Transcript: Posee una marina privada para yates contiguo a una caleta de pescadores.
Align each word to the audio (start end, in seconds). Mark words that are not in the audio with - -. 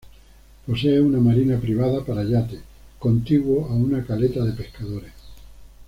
Posee 0.65 0.99
una 0.99 1.19
marina 1.19 1.59
privada 1.59 2.03
para 2.03 2.23
yates 2.23 2.59
contiguo 2.97 3.67
a 3.67 3.75
una 3.75 4.03
caleta 4.03 4.43
de 4.43 4.53
pescadores. 4.53 5.13